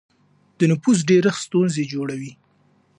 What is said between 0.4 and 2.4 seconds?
د نفوس ډېرښت ستونزې جوړوي.